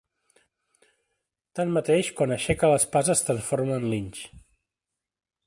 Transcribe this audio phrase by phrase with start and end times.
[1.59, 4.27] Tanmateix, quan aixeca l'espasa es transforma en linx.